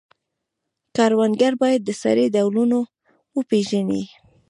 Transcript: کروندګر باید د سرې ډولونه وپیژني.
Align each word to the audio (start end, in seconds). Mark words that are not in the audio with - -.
کروندګر 0.95 1.53
باید 1.61 1.81
د 1.85 1.89
سرې 2.01 2.25
ډولونه 2.35 2.77
وپیژني. 3.37 4.03